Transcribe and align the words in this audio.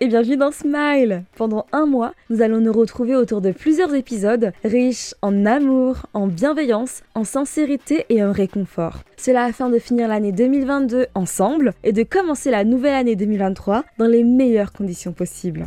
et 0.00 0.08
bienvenue 0.08 0.36
dans 0.36 0.50
Smile 0.50 1.24
Pendant 1.36 1.66
un 1.72 1.86
mois, 1.86 2.12
nous 2.28 2.42
allons 2.42 2.60
nous 2.60 2.72
retrouver 2.72 3.14
autour 3.14 3.40
de 3.40 3.52
plusieurs 3.52 3.94
épisodes 3.94 4.52
riches 4.64 5.14
en 5.22 5.46
amour, 5.46 6.06
en 6.12 6.26
bienveillance, 6.26 7.02
en 7.14 7.24
sincérité 7.24 8.04
et 8.08 8.22
en 8.22 8.32
réconfort. 8.32 9.00
Cela 9.16 9.44
afin 9.44 9.70
de 9.70 9.78
finir 9.78 10.08
l'année 10.08 10.32
2022 10.32 11.06
ensemble 11.14 11.72
et 11.84 11.92
de 11.92 12.02
commencer 12.02 12.50
la 12.50 12.64
nouvelle 12.64 12.94
année 12.94 13.16
2023 13.16 13.84
dans 13.98 14.06
les 14.06 14.24
meilleures 14.24 14.72
conditions 14.72 15.12
possibles. 15.12 15.66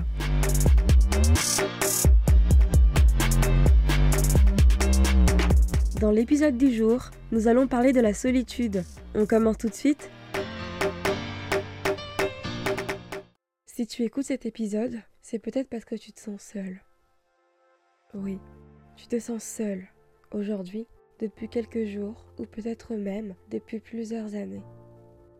Dans 6.00 6.12
l'épisode 6.12 6.58
du 6.58 6.74
jour, 6.74 7.10
nous 7.32 7.48
allons 7.48 7.68
parler 7.68 7.94
de 7.94 8.02
la 8.02 8.14
solitude. 8.14 8.84
On 9.16 9.26
commence 9.26 9.58
tout 9.58 9.70
de 9.70 9.74
suite 9.74 10.10
Si 13.80 13.88
tu 13.88 14.04
écoutes 14.04 14.26
cet 14.26 14.46
épisode, 14.46 15.00
c'est 15.22 15.40
peut-être 15.40 15.70
parce 15.70 15.86
que 15.86 15.96
tu 15.96 16.12
te 16.12 16.20
sens 16.20 16.42
seul. 16.42 16.82
Oui, 18.14 18.38
tu 18.98 19.08
te 19.08 19.18
sens 19.20 19.42
seul 19.42 19.88
aujourd'hui, 20.34 20.86
depuis 21.22 21.48
quelques 21.48 21.86
jours, 21.86 22.26
ou 22.38 22.46
peut-être 22.46 22.96
même 22.96 23.36
depuis 23.50 23.80
plusieurs 23.80 24.36
années. 24.36 24.66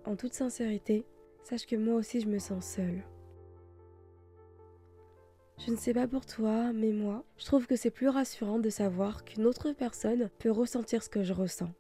En 0.06 0.16
toute 0.16 0.34
sincérité, 0.34 1.04
sache 1.44 1.66
que 1.66 1.76
moi 1.76 1.96
aussi 1.96 2.22
je 2.22 2.30
me 2.30 2.40
sens 2.40 2.66
seule. 2.66 3.04
Je 5.58 5.72
ne 5.72 5.76
sais 5.76 5.94
pas 5.94 6.08
pour 6.08 6.26
toi, 6.26 6.72
mais 6.72 6.94
moi, 6.94 7.26
je 7.36 7.46
trouve 7.46 7.68
que 7.68 7.76
c'est 7.76 7.92
plus 7.92 8.08
rassurant 8.08 8.60
de 8.60 8.70
savoir 8.70 9.26
qu'une 9.26 9.48
autre 9.48 9.74
personne 9.74 10.30
peut 10.40 10.50
ressentir 10.50 11.04
ce 11.04 11.10
que 11.10 11.24
je 11.24 11.34
ressens. 11.34 11.74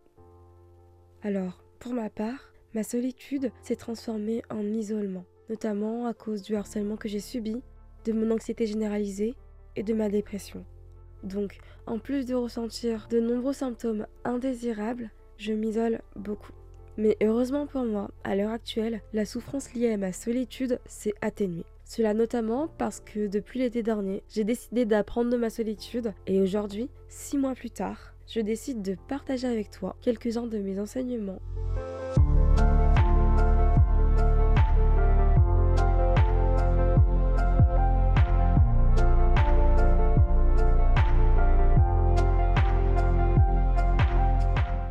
Alors, 1.21 1.63
pour 1.79 1.93
ma 1.93 2.09
part, 2.09 2.51
ma 2.73 2.83
solitude 2.83 3.49
s'est 3.61 3.77
transformée 3.77 4.43
en 4.49 4.65
isolement 4.65 5.23
notamment 5.49 6.05
à 6.07 6.13
cause 6.13 6.41
du 6.41 6.55
harcèlement 6.55 6.95
que 6.95 7.09
j'ai 7.09 7.19
subi, 7.19 7.61
de 8.05 8.13
mon 8.13 8.31
anxiété 8.31 8.65
généralisée 8.65 9.35
et 9.75 9.83
de 9.83 9.93
ma 9.93 10.09
dépression. 10.09 10.65
Donc, 11.23 11.57
en 11.85 11.99
plus 11.99 12.25
de 12.25 12.35
ressentir 12.35 13.07
de 13.09 13.19
nombreux 13.19 13.53
symptômes 13.53 14.05
indésirables, 14.23 15.11
je 15.37 15.53
m'isole 15.53 16.01
beaucoup. 16.15 16.53
Mais 16.97 17.17
heureusement 17.21 17.65
pour 17.65 17.83
moi, 17.83 18.11
à 18.23 18.35
l'heure 18.35 18.51
actuelle, 18.51 19.01
la 19.13 19.25
souffrance 19.25 19.73
liée 19.73 19.93
à 19.93 19.97
ma 19.97 20.11
solitude 20.11 20.79
s'est 20.85 21.13
atténuée. 21.21 21.65
Cela 21.85 22.13
notamment 22.13 22.67
parce 22.67 22.99
que 22.99 23.27
depuis 23.27 23.59
l'été 23.59 23.81
dernier, 23.81 24.21
j'ai 24.29 24.43
décidé 24.43 24.85
d'apprendre 24.85 25.31
de 25.31 25.37
ma 25.37 25.49
solitude 25.49 26.13
et 26.27 26.39
aujourd'hui, 26.41 26.89
six 27.07 27.37
mois 27.37 27.55
plus 27.55 27.71
tard, 27.71 28.13
je 28.27 28.41
décide 28.41 28.81
de 28.81 28.95
partager 29.07 29.47
avec 29.47 29.71
toi 29.71 29.95
quelques-uns 30.01 30.45
de 30.45 30.59
mes 30.59 30.79
enseignements. 30.79 31.39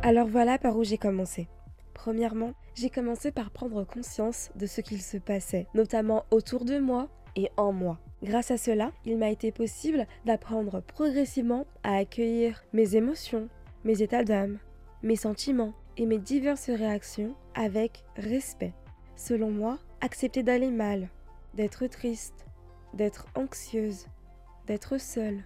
Alors 0.09 0.27
voilà 0.27 0.57
par 0.57 0.75
où 0.75 0.83
j'ai 0.83 0.97
commencé. 0.97 1.47
Premièrement, 1.93 2.55
j'ai 2.73 2.89
commencé 2.89 3.31
par 3.31 3.51
prendre 3.51 3.83
conscience 3.83 4.49
de 4.55 4.65
ce 4.65 4.81
qu'il 4.81 5.03
se 5.03 5.17
passait, 5.17 5.67
notamment 5.75 6.25
autour 6.31 6.65
de 6.65 6.79
moi 6.79 7.09
et 7.35 7.51
en 7.57 7.71
moi. 7.71 7.99
Grâce 8.23 8.49
à 8.49 8.57
cela, 8.57 8.91
il 9.05 9.19
m'a 9.19 9.29
été 9.29 9.51
possible 9.51 10.07
d'apprendre 10.25 10.81
progressivement 10.81 11.67
à 11.83 11.97
accueillir 11.97 12.63
mes 12.73 12.95
émotions, 12.95 13.49
mes 13.83 14.01
états 14.01 14.23
d'âme, 14.23 14.57
mes 15.03 15.15
sentiments 15.15 15.75
et 15.95 16.07
mes 16.07 16.17
diverses 16.17 16.71
réactions 16.71 17.35
avec 17.53 18.03
respect. 18.15 18.73
Selon 19.15 19.51
moi, 19.51 19.77
accepter 20.01 20.41
d'aller 20.41 20.71
mal, 20.71 21.09
d'être 21.53 21.85
triste, 21.85 22.47
d'être 22.95 23.27
anxieuse, 23.35 24.07
d'être 24.65 24.99
seule, 24.99 25.43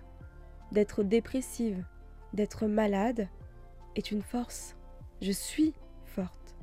d'être 0.71 1.03
dépressive, 1.03 1.83
d'être 2.31 2.65
malade 2.65 3.27
est 3.95 4.11
une 4.11 4.21
force. 4.21 4.75
Je 5.21 5.31
suis 5.31 5.73
forte. 6.05 6.55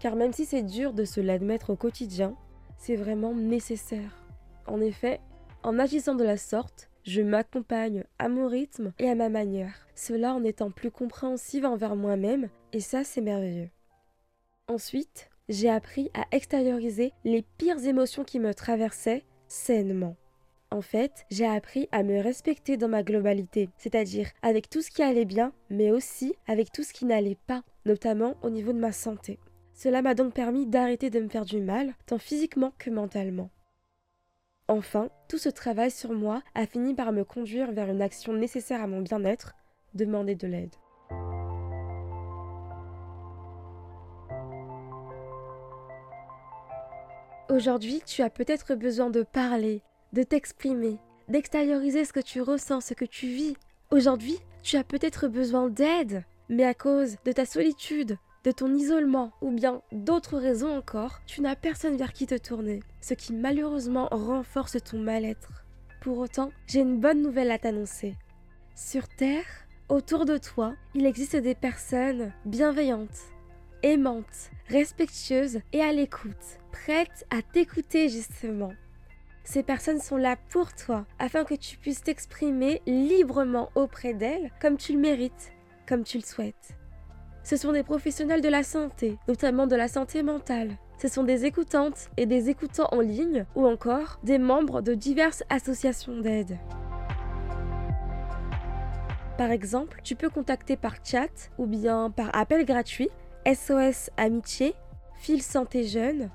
Car 0.00 0.16
même 0.16 0.32
si 0.32 0.44
c'est 0.44 0.62
dur 0.62 0.92
de 0.92 1.04
se 1.04 1.20
l'admettre 1.20 1.70
au 1.70 1.76
quotidien, 1.76 2.36
c'est 2.76 2.96
vraiment 2.96 3.34
nécessaire. 3.34 4.24
En 4.66 4.80
effet, 4.80 5.20
en 5.62 5.78
agissant 5.78 6.14
de 6.14 6.24
la 6.24 6.36
sorte, 6.36 6.90
je 7.04 7.22
m'accompagne 7.22 8.04
à 8.18 8.28
mon 8.28 8.48
rythme 8.48 8.92
et 8.98 9.08
à 9.08 9.14
ma 9.14 9.28
manière, 9.28 9.86
cela 9.94 10.34
en 10.34 10.44
étant 10.44 10.70
plus 10.70 10.90
compréhensive 10.90 11.64
envers 11.64 11.96
moi-même, 11.96 12.48
et 12.72 12.80
ça 12.80 13.04
c'est 13.04 13.20
merveilleux. 13.20 13.70
Ensuite, 14.68 15.28
j'ai 15.48 15.68
appris 15.68 16.10
à 16.14 16.24
extérioriser 16.30 17.12
les 17.24 17.42
pires 17.58 17.84
émotions 17.84 18.24
qui 18.24 18.38
me 18.38 18.54
traversaient 18.54 19.24
sainement. 19.48 20.16
En 20.72 20.80
fait, 20.80 21.26
j'ai 21.30 21.44
appris 21.44 21.86
à 21.92 22.02
me 22.02 22.18
respecter 22.22 22.78
dans 22.78 22.88
ma 22.88 23.02
globalité, 23.02 23.68
c'est-à-dire 23.76 24.30
avec 24.40 24.70
tout 24.70 24.80
ce 24.80 24.90
qui 24.90 25.02
allait 25.02 25.26
bien, 25.26 25.52
mais 25.68 25.90
aussi 25.90 26.34
avec 26.48 26.72
tout 26.72 26.82
ce 26.82 26.94
qui 26.94 27.04
n'allait 27.04 27.36
pas, 27.46 27.62
notamment 27.84 28.36
au 28.42 28.48
niveau 28.48 28.72
de 28.72 28.78
ma 28.78 28.90
santé. 28.90 29.38
Cela 29.74 30.00
m'a 30.00 30.14
donc 30.14 30.32
permis 30.32 30.64
d'arrêter 30.66 31.10
de 31.10 31.20
me 31.20 31.28
faire 31.28 31.44
du 31.44 31.60
mal, 31.60 31.92
tant 32.06 32.16
physiquement 32.16 32.72
que 32.78 32.88
mentalement. 32.88 33.50
Enfin, 34.66 35.10
tout 35.28 35.36
ce 35.36 35.50
travail 35.50 35.90
sur 35.90 36.14
moi 36.14 36.42
a 36.54 36.64
fini 36.64 36.94
par 36.94 37.12
me 37.12 37.22
conduire 37.22 37.70
vers 37.72 37.90
une 37.90 38.00
action 38.00 38.32
nécessaire 38.32 38.80
à 38.80 38.86
mon 38.86 39.02
bien-être, 39.02 39.52
demander 39.92 40.36
de 40.36 40.46
l'aide. 40.46 40.74
Aujourd'hui, 47.50 48.00
tu 48.06 48.22
as 48.22 48.30
peut-être 48.30 48.74
besoin 48.74 49.10
de 49.10 49.22
parler, 49.22 49.82
de 50.12 50.22
t'exprimer, 50.22 50.98
d'extérioriser 51.28 52.04
ce 52.04 52.12
que 52.12 52.20
tu 52.20 52.40
ressens, 52.40 52.82
ce 52.82 52.94
que 52.94 53.04
tu 53.04 53.26
vis. 53.26 53.56
Aujourd'hui, 53.90 54.38
tu 54.62 54.76
as 54.76 54.84
peut-être 54.84 55.28
besoin 55.28 55.68
d'aide, 55.68 56.24
mais 56.48 56.64
à 56.64 56.74
cause 56.74 57.16
de 57.24 57.32
ta 57.32 57.46
solitude, 57.46 58.18
de 58.44 58.50
ton 58.50 58.74
isolement 58.74 59.32
ou 59.40 59.50
bien 59.50 59.82
d'autres 59.92 60.38
raisons 60.38 60.76
encore, 60.76 61.20
tu 61.26 61.40
n'as 61.40 61.56
personne 61.56 61.96
vers 61.96 62.12
qui 62.12 62.26
te 62.26 62.36
tourner, 62.36 62.80
ce 63.00 63.14
qui 63.14 63.32
malheureusement 63.32 64.08
renforce 64.10 64.76
ton 64.82 64.98
mal-être. 64.98 65.64
Pour 66.00 66.18
autant, 66.18 66.50
j'ai 66.66 66.80
une 66.80 66.98
bonne 66.98 67.22
nouvelle 67.22 67.50
à 67.50 67.58
t'annoncer. 67.58 68.16
Sur 68.74 69.08
Terre, 69.08 69.46
autour 69.88 70.24
de 70.24 70.38
toi, 70.38 70.74
il 70.94 71.06
existe 71.06 71.36
des 71.36 71.54
personnes 71.54 72.32
bienveillantes, 72.44 73.20
aimantes, 73.82 74.50
respectueuses 74.68 75.60
et 75.72 75.80
à 75.80 75.92
l'écoute, 75.92 76.58
prêtes 76.72 77.26
à 77.30 77.42
t'écouter 77.42 78.08
justement. 78.08 78.72
Ces 79.44 79.62
personnes 79.62 80.00
sont 80.00 80.16
là 80.16 80.36
pour 80.50 80.72
toi, 80.72 81.04
afin 81.18 81.44
que 81.44 81.54
tu 81.54 81.76
puisses 81.76 82.02
t'exprimer 82.02 82.80
librement 82.86 83.70
auprès 83.74 84.14
d'elles 84.14 84.52
comme 84.60 84.76
tu 84.76 84.92
le 84.92 85.00
mérites, 85.00 85.52
comme 85.86 86.04
tu 86.04 86.18
le 86.18 86.22
souhaites. 86.22 86.76
Ce 87.42 87.56
sont 87.56 87.72
des 87.72 87.82
professionnels 87.82 88.40
de 88.40 88.48
la 88.48 88.62
santé, 88.62 89.18
notamment 89.26 89.66
de 89.66 89.74
la 89.74 89.88
santé 89.88 90.22
mentale. 90.22 90.76
Ce 91.00 91.08
sont 91.08 91.24
des 91.24 91.44
écoutantes 91.44 92.08
et 92.16 92.26
des 92.26 92.50
écoutants 92.50 92.88
en 92.92 93.00
ligne 93.00 93.44
ou 93.56 93.66
encore 93.66 94.20
des 94.22 94.38
membres 94.38 94.80
de 94.80 94.94
diverses 94.94 95.42
associations 95.50 96.20
d'aide. 96.20 96.56
Par 99.36 99.50
exemple, 99.50 100.00
tu 100.04 100.14
peux 100.14 100.30
contacter 100.30 100.76
par 100.76 100.94
chat 101.04 101.50
ou 101.58 101.66
bien 101.66 102.10
par 102.10 102.36
appel 102.36 102.64
gratuit 102.64 103.08
SOS 103.44 104.10
Amitié, 104.16 104.74
Fil 105.16 105.42
Santé 105.42 105.82
Jeune 105.82 106.30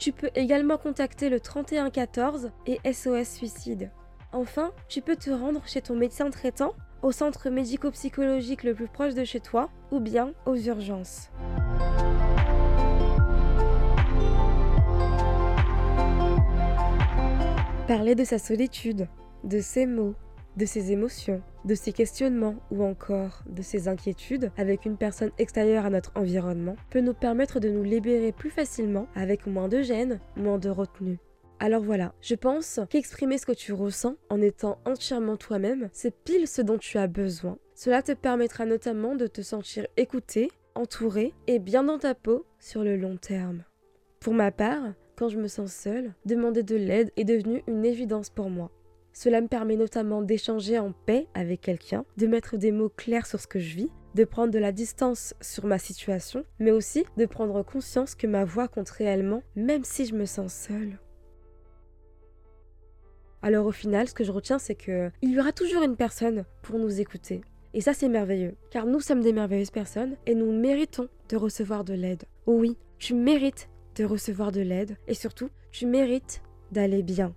tu 0.00 0.12
peux 0.12 0.30
également 0.34 0.78
contacter 0.78 1.28
le 1.28 1.40
3114 1.40 2.50
et 2.66 2.80
SOS 2.90 3.28
Suicide. 3.28 3.90
Enfin, 4.32 4.72
tu 4.88 5.02
peux 5.02 5.14
te 5.14 5.30
rendre 5.30 5.60
chez 5.66 5.82
ton 5.82 5.94
médecin 5.94 6.30
traitant, 6.30 6.72
au 7.02 7.12
centre 7.12 7.50
médico-psychologique 7.50 8.64
le 8.64 8.74
plus 8.74 8.88
proche 8.88 9.14
de 9.14 9.24
chez 9.24 9.40
toi, 9.40 9.68
ou 9.90 10.00
bien 10.00 10.32
aux 10.46 10.56
urgences. 10.56 11.30
Parler 17.86 18.14
de 18.14 18.24
sa 18.24 18.38
solitude, 18.38 19.06
de 19.44 19.60
ses 19.60 19.84
mots, 19.84 20.14
de 20.56 20.64
ses 20.64 20.92
émotions, 20.92 21.42
de 21.64 21.74
ses 21.74 21.92
questionnements 21.92 22.56
ou 22.70 22.82
encore 22.82 23.42
de 23.48 23.62
ses 23.62 23.88
inquiétudes 23.88 24.50
avec 24.56 24.84
une 24.84 24.96
personne 24.96 25.30
extérieure 25.38 25.86
à 25.86 25.90
notre 25.90 26.12
environnement 26.14 26.76
peut 26.90 27.00
nous 27.00 27.14
permettre 27.14 27.60
de 27.60 27.68
nous 27.68 27.82
libérer 27.82 28.32
plus 28.32 28.50
facilement 28.50 29.06
avec 29.14 29.46
moins 29.46 29.68
de 29.68 29.82
gêne, 29.82 30.20
moins 30.36 30.58
de 30.58 30.70
retenue. 30.70 31.18
Alors 31.62 31.82
voilà, 31.82 32.14
je 32.22 32.34
pense 32.34 32.80
qu'exprimer 32.88 33.36
ce 33.36 33.44
que 33.44 33.52
tu 33.52 33.74
ressens 33.74 34.16
en 34.30 34.40
étant 34.40 34.78
entièrement 34.86 35.36
toi-même, 35.36 35.90
c'est 35.92 36.14
pile 36.24 36.48
ce 36.48 36.62
dont 36.62 36.78
tu 36.78 36.96
as 36.96 37.06
besoin. 37.06 37.58
Cela 37.74 38.02
te 38.02 38.12
permettra 38.12 38.64
notamment 38.64 39.14
de 39.14 39.26
te 39.26 39.42
sentir 39.42 39.86
écouté, 39.98 40.50
entouré 40.74 41.34
et 41.46 41.58
bien 41.58 41.84
dans 41.84 41.98
ta 41.98 42.14
peau 42.14 42.46
sur 42.58 42.82
le 42.82 42.96
long 42.96 43.18
terme. 43.18 43.64
Pour 44.20 44.32
ma 44.32 44.50
part, 44.50 44.94
quand 45.16 45.28
je 45.28 45.38
me 45.38 45.48
sens 45.48 45.70
seule, 45.70 46.14
demander 46.24 46.62
de 46.62 46.76
l'aide 46.76 47.12
est 47.18 47.24
devenu 47.24 47.62
une 47.66 47.84
évidence 47.84 48.30
pour 48.30 48.48
moi. 48.48 48.70
Cela 49.12 49.40
me 49.40 49.48
permet 49.48 49.76
notamment 49.76 50.22
d'échanger 50.22 50.78
en 50.78 50.92
paix 50.92 51.26
avec 51.34 51.60
quelqu'un, 51.60 52.04
de 52.16 52.26
mettre 52.26 52.56
des 52.56 52.72
mots 52.72 52.88
clairs 52.88 53.26
sur 53.26 53.40
ce 53.40 53.46
que 53.46 53.58
je 53.58 53.76
vis, 53.76 53.90
de 54.14 54.24
prendre 54.24 54.52
de 54.52 54.58
la 54.58 54.72
distance 54.72 55.34
sur 55.40 55.66
ma 55.66 55.78
situation, 55.78 56.44
mais 56.58 56.70
aussi 56.70 57.04
de 57.16 57.26
prendre 57.26 57.62
conscience 57.62 58.14
que 58.14 58.26
ma 58.26 58.44
voix 58.44 58.68
compte 58.68 58.90
réellement, 58.90 59.42
même 59.56 59.84
si 59.84 60.06
je 60.06 60.14
me 60.14 60.24
sens 60.24 60.52
seule. 60.52 60.98
Alors 63.42 63.66
au 63.66 63.72
final, 63.72 64.08
ce 64.08 64.14
que 64.14 64.24
je 64.24 64.32
retiens, 64.32 64.58
c'est 64.58 64.74
que 64.74 65.10
il 65.22 65.30
y 65.30 65.40
aura 65.40 65.52
toujours 65.52 65.82
une 65.82 65.96
personne 65.96 66.44
pour 66.62 66.78
nous 66.78 67.00
écouter. 67.00 67.40
Et 67.72 67.80
ça, 67.80 67.94
c'est 67.94 68.08
merveilleux, 68.08 68.56
car 68.70 68.84
nous 68.84 69.00
sommes 69.00 69.22
des 69.22 69.32
merveilleuses 69.32 69.70
personnes 69.70 70.16
et 70.26 70.34
nous 70.34 70.52
méritons 70.52 71.08
de 71.28 71.36
recevoir 71.36 71.84
de 71.84 71.94
l'aide. 71.94 72.24
Oui, 72.46 72.76
tu 72.98 73.14
mérites 73.14 73.68
de 73.94 74.04
recevoir 74.04 74.52
de 74.52 74.60
l'aide 74.60 74.96
et 75.06 75.14
surtout, 75.14 75.50
tu 75.70 75.86
mérites 75.86 76.42
d'aller 76.72 77.02
bien. 77.02 77.34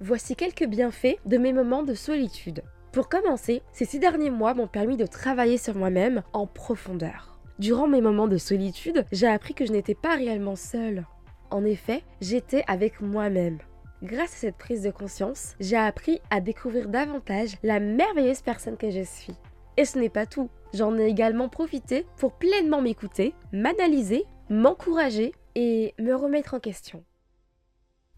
Voici 0.00 0.36
quelques 0.36 0.66
bienfaits 0.66 1.18
de 1.26 1.38
mes 1.38 1.52
moments 1.52 1.82
de 1.82 1.94
solitude. 1.94 2.62
Pour 2.92 3.08
commencer, 3.08 3.62
ces 3.72 3.84
six 3.84 3.98
derniers 3.98 4.30
mois 4.30 4.54
m'ont 4.54 4.66
permis 4.66 4.96
de 4.96 5.06
travailler 5.06 5.58
sur 5.58 5.74
moi-même 5.74 6.22
en 6.32 6.46
profondeur. 6.46 7.38
Durant 7.58 7.86
mes 7.86 8.00
moments 8.00 8.28
de 8.28 8.38
solitude, 8.38 9.04
j'ai 9.12 9.26
appris 9.26 9.54
que 9.54 9.64
je 9.64 9.72
n'étais 9.72 9.94
pas 9.94 10.16
réellement 10.16 10.56
seule. 10.56 11.06
En 11.50 11.64
effet, 11.64 12.02
j'étais 12.20 12.64
avec 12.66 13.00
moi-même. 13.00 13.58
Grâce 14.02 14.34
à 14.34 14.38
cette 14.38 14.56
prise 14.56 14.82
de 14.82 14.90
conscience, 14.90 15.54
j'ai 15.60 15.76
appris 15.76 16.20
à 16.30 16.40
découvrir 16.40 16.88
davantage 16.88 17.56
la 17.62 17.78
merveilleuse 17.78 18.42
personne 18.42 18.76
que 18.76 18.90
je 18.90 19.04
suis. 19.04 19.34
Et 19.76 19.84
ce 19.84 19.98
n'est 19.98 20.08
pas 20.08 20.26
tout. 20.26 20.50
J'en 20.74 20.98
ai 20.98 21.06
également 21.06 21.48
profité 21.48 22.04
pour 22.16 22.32
pleinement 22.32 22.82
m'écouter, 22.82 23.34
m'analyser, 23.52 24.24
m'encourager 24.50 25.32
et 25.54 25.94
me 25.98 26.14
remettre 26.14 26.54
en 26.54 26.60
question. 26.60 27.04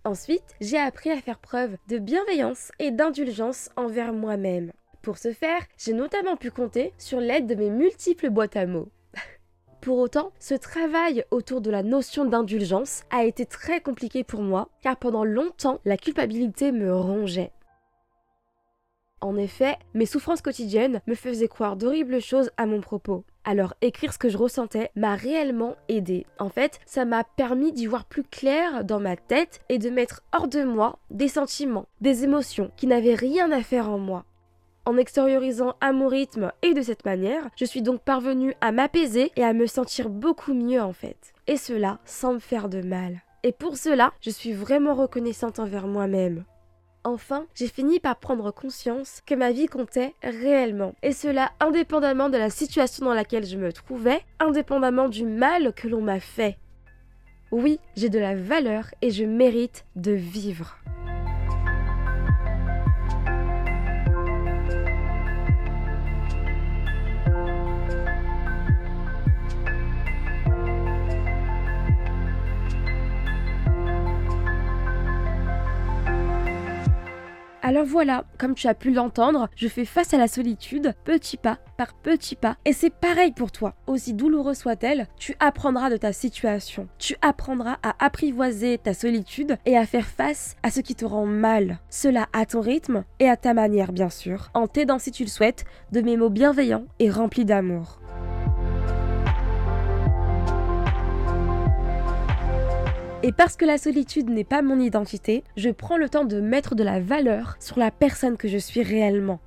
Ensuite, 0.07 0.55
j'ai 0.61 0.77
appris 0.77 1.11
à 1.11 1.17
faire 1.17 1.39
preuve 1.39 1.79
de 1.89 1.97
bienveillance 1.97 2.73
et 2.79 2.91
d'indulgence 2.91 3.71
envers 3.75 4.13
moi-même. 4.13 4.71
Pour 5.01 5.17
ce 5.17 5.33
faire, 5.33 5.63
j'ai 5.79 5.95
notamment 5.95 6.37
pu 6.37 6.51
compter 6.51 6.93
sur 6.99 7.21
l'aide 7.21 7.47
de 7.47 7.55
mes 7.55 7.71
multiples 7.71 8.29
boîtes 8.29 8.57
à 8.57 8.67
mots. 8.67 8.91
Pour 9.81 9.97
autant, 9.99 10.33
ce 10.39 10.53
travail 10.53 11.25
autour 11.31 11.63
de 11.63 11.71
la 11.71 11.83
notion 11.83 12.27
d'indulgence 12.27 13.05
a 13.11 13.25
été 13.25 13.47
très 13.47 13.81
compliqué 13.81 14.25
pour 14.25 14.43
moi, 14.43 14.69
car 14.83 14.99
pendant 14.99 15.25
longtemps, 15.25 15.81
la 15.87 15.97
culpabilité 15.97 16.71
me 16.71 16.95
rongeait. 16.95 17.53
En 19.25 19.39
effet, 19.39 19.79
mes 19.95 20.05
souffrances 20.05 20.43
quotidiennes 20.43 21.01
me 21.07 21.15
faisaient 21.15 21.49
croire 21.49 21.77
d'horribles 21.77 22.21
choses 22.21 22.51
à 22.59 22.67
mon 22.67 22.83
propos. 22.83 23.25
Alors 23.45 23.73
écrire 23.81 24.13
ce 24.13 24.19
que 24.19 24.29
je 24.29 24.37
ressentais 24.37 24.91
m'a 24.97 25.15
réellement 25.15 25.77
aidé. 25.89 26.27
En 26.39 26.51
fait, 26.51 26.79
ça 26.85 27.07
m'a 27.07 27.25
permis 27.25 27.73
d'y 27.73 27.87
voir 27.87 28.05
plus 28.05 28.23
clair 28.23 28.85
dans 28.85 29.01
ma 29.01 29.17
tête 29.17 29.63
et 29.71 29.79
de 29.79 29.89
mettre 29.89 30.23
hors 30.35 30.47
de 30.47 30.63
moi 30.63 30.99
des 31.09 31.29
sentiments, 31.29 31.87
des 32.03 32.25
émotions 32.25 32.71
qui 32.77 32.87
n'avaient 32.87 33.15
rien 33.15 33.51
à 33.51 33.63
faire 33.63 33.89
en 33.89 33.97
moi. 33.97 34.27
En 34.85 34.99
extériorisant 34.99 35.75
à 35.81 35.93
mon 35.93 36.09
rythme 36.09 36.53
et 36.61 36.75
de 36.75 36.83
cette 36.83 37.07
manière, 37.07 37.49
je 37.57 37.65
suis 37.65 37.81
donc 37.81 38.03
parvenue 38.03 38.55
à 38.61 38.73
m'apaiser 38.73 39.33
et 39.37 39.43
à 39.43 39.55
me 39.55 39.67
sentir 39.67 40.11
beaucoup 40.11 40.53
mieux 40.53 40.83
en 40.83 40.93
fait. 40.93 41.33
Et 41.47 41.57
cela 41.57 41.99
sans 42.05 42.35
me 42.35 42.41
faire 42.41 42.69
de 42.69 42.83
mal. 42.83 43.23
Et 43.43 43.53
pour 43.53 43.79
cela, 43.79 44.13
je 44.21 44.29
suis 44.29 44.53
vraiment 44.53 44.95
reconnaissante 44.95 45.61
envers 45.61 45.87
moi-même. 45.87 46.45
Enfin, 47.07 47.45
j'ai 47.55 47.69
fini 47.69 48.01
par 48.01 48.17
prendre 48.17 48.51
conscience 48.51 49.21
que 49.27 49.35
ma 49.35 49.53
vie 49.53 49.67
comptait 49.67 50.15
réellement, 50.23 50.95
et 51.03 51.13
cela 51.13 51.53
indépendamment 51.61 52.31
de 52.31 52.39
la 52.39 52.49
situation 52.49 53.05
dans 53.05 53.13
laquelle 53.13 53.45
je 53.45 53.59
me 53.59 53.75
trouvais, 53.75 54.23
indépendamment 54.41 55.11
du 55.11 55.27
mal 55.27 55.75
que 55.75 55.87
l'on 55.87 56.01
m'a 56.01 56.19
fait. 56.19 56.57
Oui, 57.53 57.79
j'ai 57.95 58.09
de 58.09 58.19
la 58.19 58.35
valeur 58.35 58.87
et 59.03 59.11
je 59.11 59.25
mérite 59.25 59.85
de 59.97 60.13
vivre. 60.13 60.79
Voilà, 77.85 78.25
comme 78.39 78.55
tu 78.55 78.67
as 78.67 78.75
pu 78.75 78.93
l'entendre, 78.93 79.49
je 79.57 79.69
fais 79.69 79.85
face 79.85 80.15
à 80.15 80.19
la 80.19 80.29
solitude 80.29 80.95
petit 81.05 81.37
pas 81.37 81.59
par 81.77 81.95
petit 81.95 82.37
pas. 82.37 82.57
Et 82.65 82.73
c'est 82.73 82.91
pareil 82.91 83.33
pour 83.33 83.53
toi. 83.53 83.75
Aussi 83.87 84.15
douloureuse 84.15 84.59
soit-elle, 84.59 85.09
tu 85.19 85.35
apprendras 85.41 85.91
de 85.91 85.97
ta 85.97 86.13
situation. 86.13 86.89
Tu 86.99 87.17
apprendras 87.21 87.79
à 87.83 87.95
apprivoiser 88.05 88.79
ta 88.79 88.95
solitude 88.95 89.57
et 89.67 89.77
à 89.77 89.87
faire 89.87 90.07
face 90.07 90.57
à 90.63 90.71
ce 90.71 90.81
qui 90.81 90.95
te 90.95 91.05
rend 91.05 91.27
mal. 91.27 91.79
Cela 91.91 92.29
à 92.33 92.47
ton 92.47 92.61
rythme 92.61 93.05
et 93.19 93.29
à 93.29 93.37
ta 93.37 93.55
manière, 93.55 93.93
bien 93.93 94.11
sûr, 94.11 94.51
en 94.55 94.67
t'aidant 94.67 94.99
si 94.99 95.11
tu 95.11 95.25
le 95.25 95.29
souhaites 95.29 95.65
de 95.93 96.01
mes 96.01 96.17
mots 96.17 96.31
bienveillants 96.31 96.87
et 96.99 97.11
remplis 97.11 97.45
d'amour. 97.45 98.01
Et 103.25 103.33
parce 103.33 103.57
que 103.57 103.65
la 103.65 103.79
solitude 103.79 104.29
n'est 104.29 104.45
pas 104.45 104.61
mon 104.61 104.79
identité, 104.79 105.45
je 105.57 105.71
prends 105.71 105.97
le 105.97 106.11
temps 106.11 106.27
de 106.27 106.43
mettre 106.43 106.75
de 106.75 106.83
la 106.83 107.01
valeur 107.01 107.57
sur 107.59 107.79
la 107.79 107.91
personne 107.91 108.37
que 108.37 108.49
je 108.49 108.59
suis 108.59 108.83
réellement. 108.83 109.41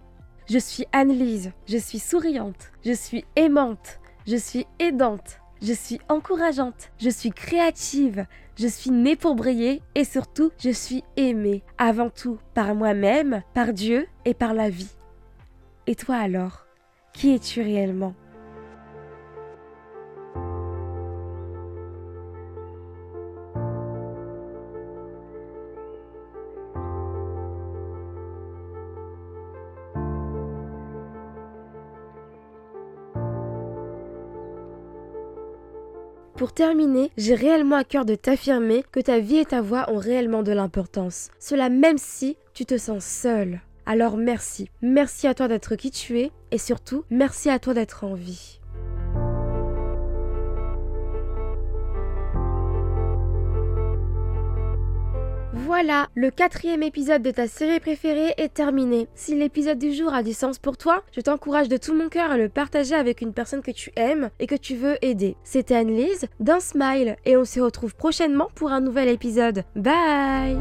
Je 0.50 0.58
suis 0.58 0.88
Anne-Lise, 0.94 1.52
je 1.68 1.78
suis 1.78 2.00
souriante, 2.00 2.72
je 2.84 2.94
suis 2.94 3.24
aimante, 3.36 4.00
je 4.26 4.36
suis 4.36 4.66
aidante, 4.80 5.42
je 5.62 5.74
suis 5.74 6.00
encourageante, 6.10 6.90
je 6.98 7.12
suis 7.12 7.30
créative, 7.30 8.26
je 8.56 8.66
suis 8.66 8.90
née 8.90 9.16
pour 9.16 9.36
briller 9.36 9.84
et 9.94 10.06
surtout 10.06 10.50
je 10.58 10.72
suis 10.72 11.04
aimée, 11.16 11.62
avant 11.78 12.10
tout 12.10 12.40
par 12.56 12.74
moi-même, 12.74 13.44
par 13.54 13.74
Dieu 13.74 14.08
et 14.26 14.34
par 14.34 14.56
la 14.56 14.72
vie. 14.72 14.96
Et 15.86 15.94
toi 15.94 16.16
alors, 16.16 16.66
qui 17.14 17.32
es-tu 17.36 17.62
réellement? 17.62 18.16
Pour 36.38 36.54
terminer, 36.54 37.10
j'ai 37.18 37.34
réellement 37.34 37.78
à 37.78 37.84
cœur 37.84 38.06
de 38.06 38.14
t'affirmer 38.14 38.84
que 38.92 39.00
ta 39.00 39.18
vie 39.18 39.38
et 39.38 39.46
ta 39.46 39.62
voix 39.62 39.92
ont 39.92 39.98
réellement 39.98 40.44
de 40.44 40.52
l'importance. 40.52 41.32
Cela 41.40 41.70
même 41.70 41.98
si 41.98 42.38
tu 42.54 42.64
te 42.64 42.78
sens 42.78 43.04
seul. 43.04 43.60
Alors 43.88 44.18
merci. 44.18 44.70
Merci 44.84 45.26
à 45.26 45.34
toi 45.34 45.48
d'être 45.48 45.76
qui 45.76 45.90
tu 45.90 46.20
es 46.20 46.32
et 46.52 46.60
surtout 46.60 47.04
merci 47.10 47.50
à 47.50 47.58
toi 47.58 47.74
d'être 47.74 48.04
en 48.04 48.14
vie. 48.14 48.60
Voilà, 55.68 56.08
le 56.16 56.32
quatrième 56.32 56.82
épisode 56.82 57.22
de 57.22 57.30
ta 57.30 57.46
série 57.46 57.82
préférée 57.82 58.34
est 58.38 58.54
terminé. 58.54 59.10
Si 59.16 59.36
l'épisode 59.36 59.78
du 59.78 59.92
jour 59.92 60.14
a 60.14 60.24
du 60.24 60.32
sens 60.32 60.60
pour 60.60 60.78
toi, 60.78 61.04
je 61.12 61.20
t'encourage 61.20 61.68
de 61.68 61.76
tout 61.76 61.94
mon 61.94 62.08
cœur 62.08 62.32
à 62.32 62.38
le 62.38 62.48
partager 62.48 62.96
avec 62.96 63.20
une 63.20 63.34
personne 63.34 63.62
que 63.62 63.72
tu 63.72 63.92
aimes 63.98 64.30
et 64.40 64.48
que 64.48 64.56
tu 64.56 64.78
veux 64.78 64.96
aider. 65.02 65.36
C'était 65.44 65.76
Anne-Lise 65.76 66.28
d'un 66.40 66.62
Smile 66.62 67.18
et 67.26 67.36
on 67.36 67.44
se 67.44 67.60
retrouve 67.60 67.96
prochainement 67.96 68.48
pour 68.56 68.72
un 68.72 68.80
nouvel 68.80 69.10
épisode. 69.10 69.66
Bye 69.76 70.56